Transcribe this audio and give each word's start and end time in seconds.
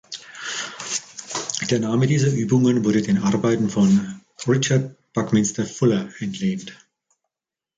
Der 1.69 1.79
Name 1.79 2.07
dieser 2.07 2.31
Übungen 2.33 2.83
wurde 2.83 3.03
den 3.03 3.19
Arbeiten 3.19 3.69
von 3.69 4.19
Richard 4.47 4.97
Buckminster 5.13 5.63
Fuller 5.63 6.09
entlehnt. 6.17 6.73